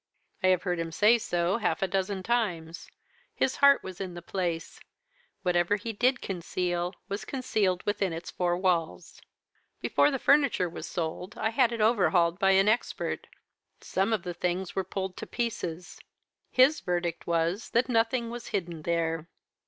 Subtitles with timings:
[0.41, 2.89] I have heard him say so half a dozen times.
[3.35, 4.79] His heart was in the place.
[5.43, 9.21] Whatever he did conceal, was concealed within its four walls.
[9.79, 13.27] Before the furniture was sold, I had it overhauled by an expert
[13.79, 15.99] some of the things were pulled to pieces.
[16.49, 19.27] His verdict was that nothing was hidden there.